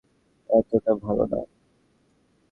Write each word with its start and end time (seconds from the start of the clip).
এতোটা 0.49 0.91
ভালো 1.03 1.23
না। 1.31 1.39